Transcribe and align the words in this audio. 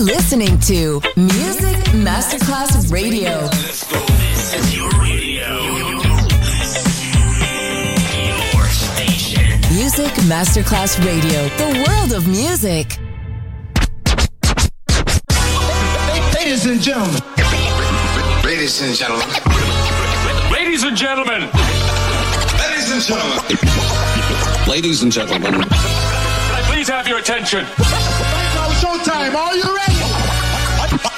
You're 0.00 0.16
listening 0.16 0.58
to 0.60 1.02
Music 1.14 1.76
Masterclass 1.92 2.90
Radio. 2.90 3.38
This 3.48 4.54
is 4.54 4.74
your 4.74 4.88
radio. 4.92 5.60
Your 8.24 8.64
station. 8.64 9.60
Music 9.76 10.10
Masterclass 10.24 10.96
Radio, 11.04 11.48
the 11.58 11.84
world 11.86 12.12
of 12.14 12.26
music. 12.26 12.96
Ladies 16.34 16.64
and 16.64 16.80
gentlemen. 16.80 17.20
Ladies 18.42 18.80
and 18.80 18.96
gentlemen. 18.96 19.28
Ladies 20.50 20.82
and 20.82 20.96
gentlemen. 20.96 21.50
Ladies 22.56 22.90
and 22.90 23.02
gentlemen. 23.02 24.66
Ladies 24.66 25.02
and 25.02 25.12
gentlemen. 25.12 25.52
Can 25.52 25.62
I 25.62 26.62
please 26.72 26.88
have 26.88 27.06
your 27.06 27.18
attention? 27.18 27.66
Now 28.54 28.70
showtime. 28.80 29.34
Are 29.34 29.54
you 29.54 29.76
ready? 29.76 29.89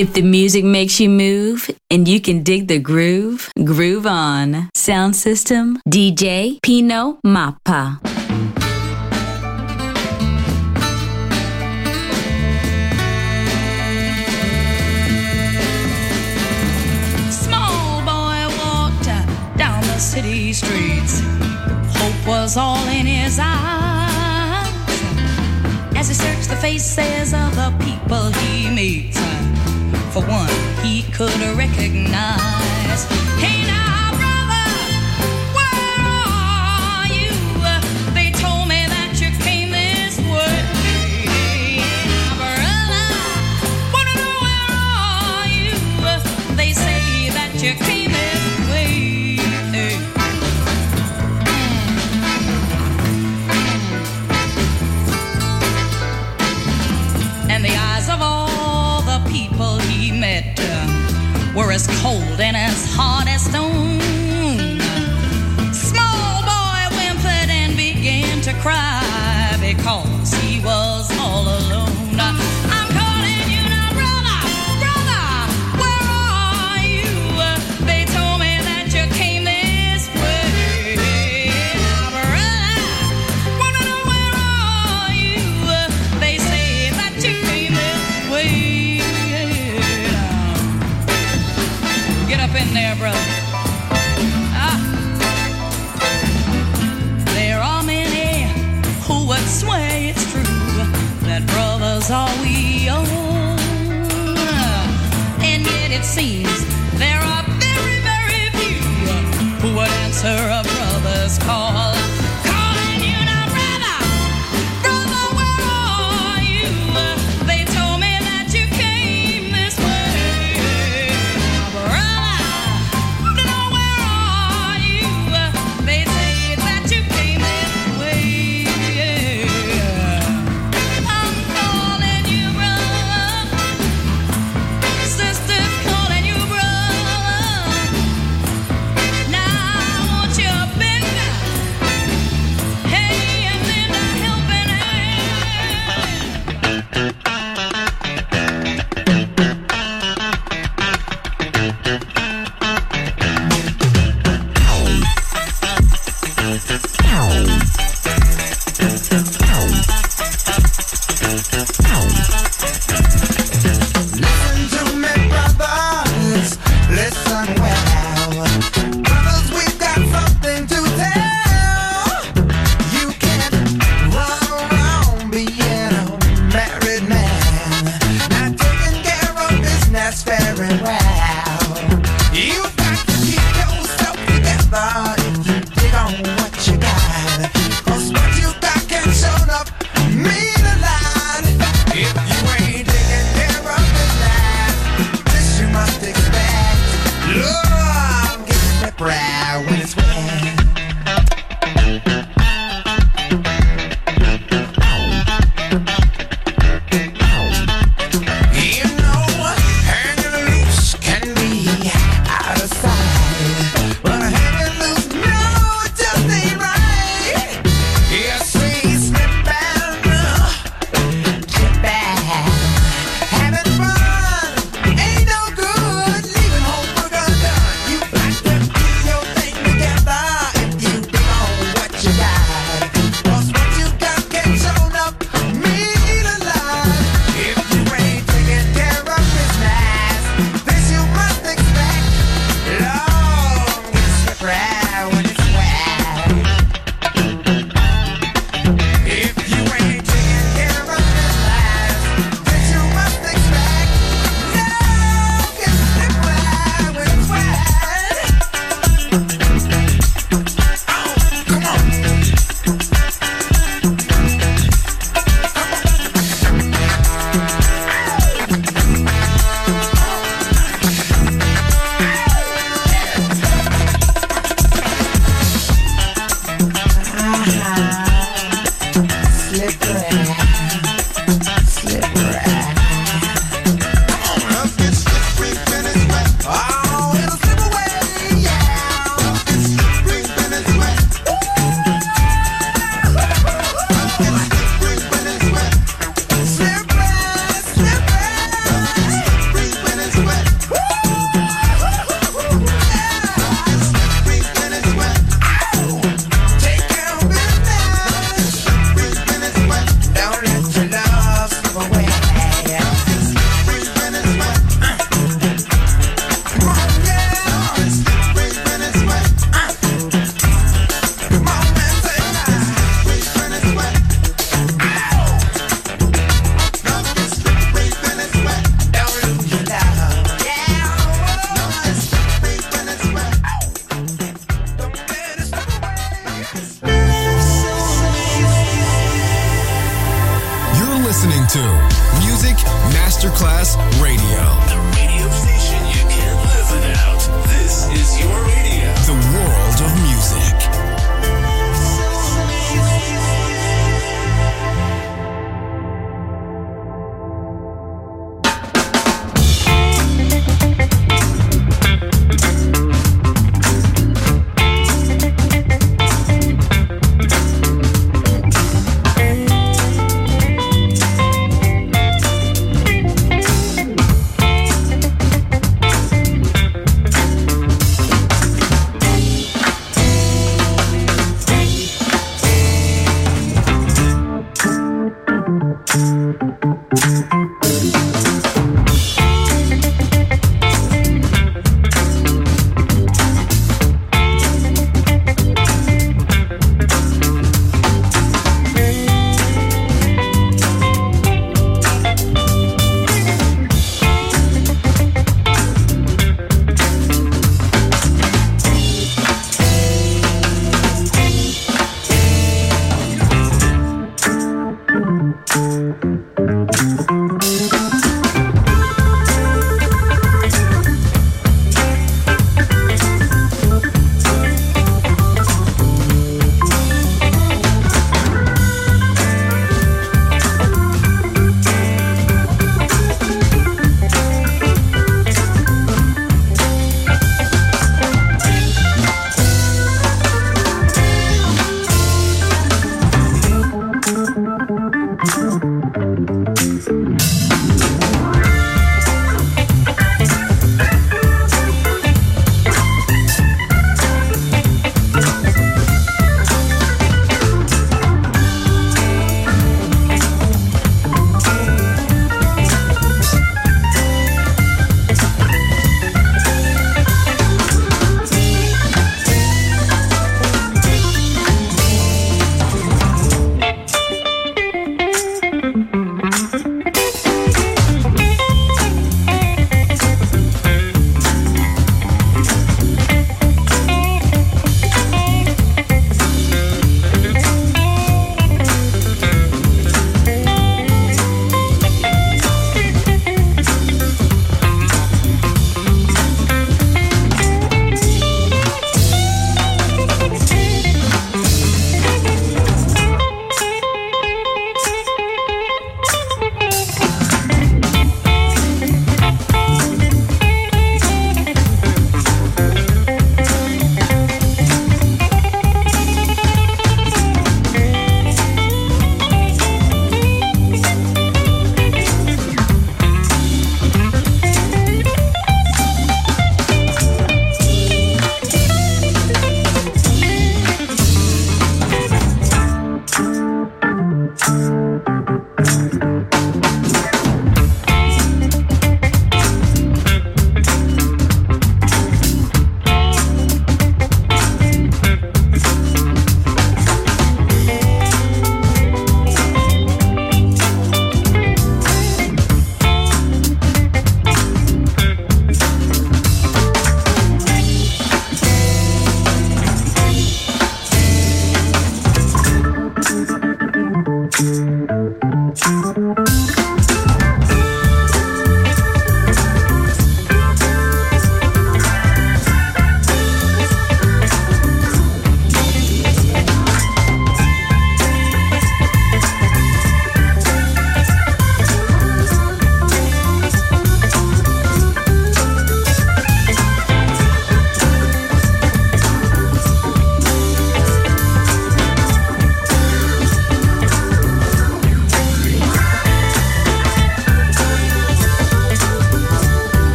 If 0.00 0.14
the 0.14 0.22
music 0.22 0.64
makes 0.64 0.98
you 0.98 1.10
move 1.10 1.70
and 1.90 2.08
you 2.08 2.22
can 2.22 2.42
dig 2.42 2.68
the 2.68 2.78
groove, 2.78 3.50
groove 3.62 4.06
on. 4.06 4.70
Sound 4.72 5.14
system 5.14 5.78
DJ 5.86 6.58
Pino 6.62 7.18
Mappa. 7.22 8.00
Small 17.30 18.00
boy 18.00 18.40
walked 18.56 19.04
down 19.58 19.82
the 19.82 19.98
city 19.98 20.54
streets. 20.54 21.20
Hope 21.98 22.26
was 22.26 22.56
all 22.56 22.88
in 22.88 23.04
his 23.04 23.38
eyes 23.38 24.72
as 25.94 26.08
he 26.08 26.14
searched 26.14 26.48
the 26.48 26.56
faces 26.56 27.34
of 27.34 27.54
the 27.54 27.70
people 27.84 28.32
he 28.40 28.70
meets 28.70 29.19
for 30.10 30.22
one 30.22 30.48
he 30.82 31.02
could 31.12 31.40
recognize. 31.56 33.04
Hey, 33.38 33.59
as 61.80 62.02
cold 62.02 62.40
and 62.40 62.56
as 62.56 62.94
hard 62.94 63.28
as 63.28 63.44
stone. 63.44 64.00
Small 65.72 66.42
boy 66.42 66.96
whimpered 66.96 67.50
and 67.50 67.76
began 67.76 68.40
to 68.42 68.52
cry. 68.54 68.99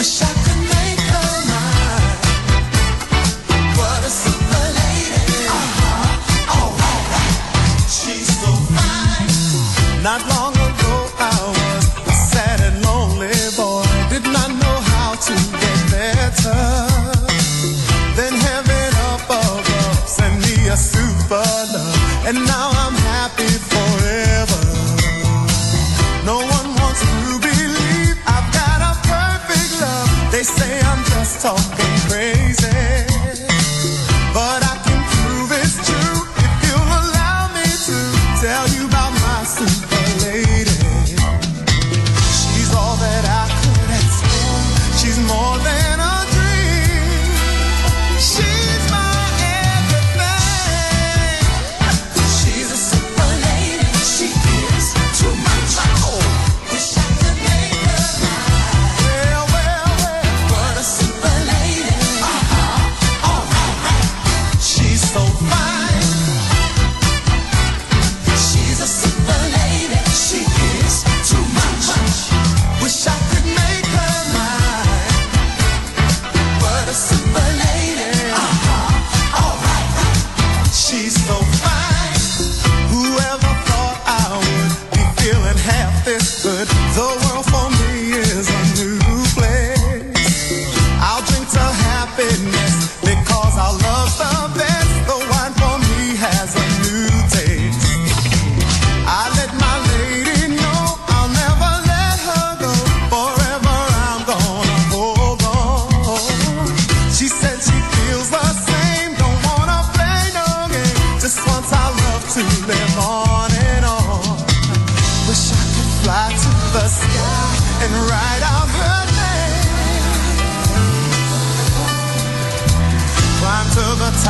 Wish 0.00 0.22
I 0.22 0.39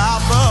top 0.00 0.30
of 0.30 0.49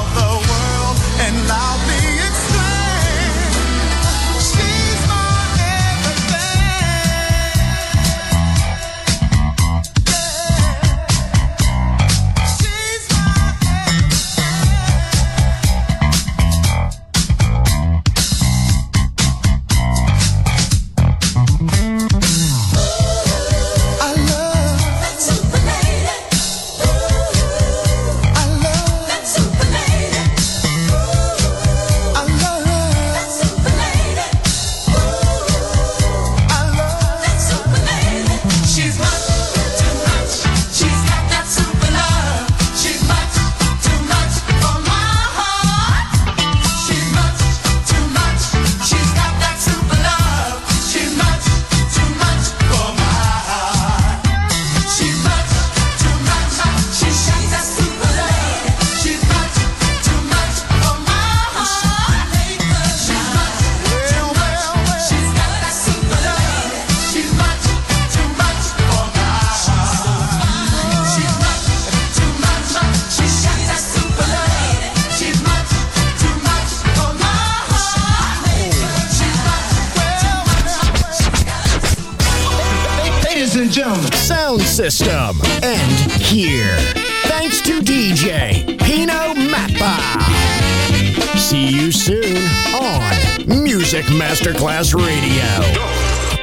Masterclass 94.80 94.94
Radio. 94.94 95.19